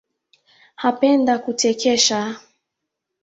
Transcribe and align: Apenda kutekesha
Apenda 0.89 1.33
kutekesha 1.43 2.19